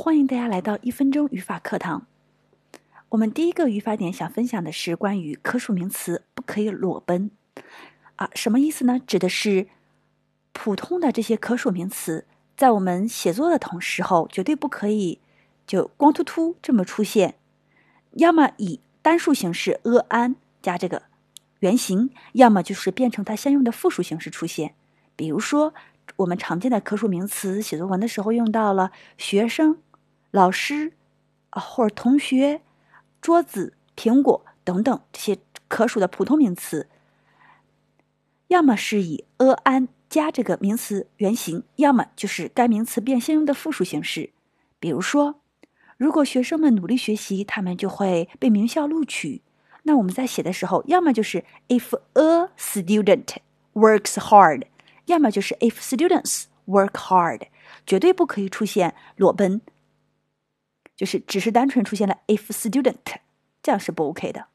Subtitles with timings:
[0.00, 2.06] 欢迎大家来到一分钟语法课堂。
[3.08, 7.32] 我们第一个语法点想分享的是关于可数名词不可以裸奔
[8.14, 9.00] 啊，什么意思呢？
[9.04, 9.66] 指的是
[10.52, 15.18] 普通的这些可数名词，在我们写作的同时候，绝对不可以
[15.66, 17.34] 就光秃秃这么出现，
[18.12, 21.02] 要么以单数形式 a an 加这个
[21.58, 24.76] 原形，要么就是变成它相应的复数形式出现。
[25.16, 25.74] 比如说，
[26.14, 29.78] 我们常见的可数名词，写作文的时候用到了学生。
[30.30, 30.92] 老师
[31.50, 32.60] 啊，或者同学、
[33.20, 36.88] 桌子、苹果等等这些可数的普通名词，
[38.48, 44.30] 要么是以 a an 加这个名词原形，要么就是该名词变相应的复数形式。
[44.78, 45.40] 比如说，
[45.96, 49.42] 如果学生们努力学习，他们就会被名校录取。
[49.84, 53.36] 那我们在写的时候，要么就是 if a student
[53.72, 54.64] works hard，
[55.06, 57.48] 要么就是 if students work hard，
[57.86, 59.60] 绝对不可以出现裸奔。
[60.98, 62.96] 就是只是单纯出现了 if student，
[63.62, 64.46] 这样是不 OK 的。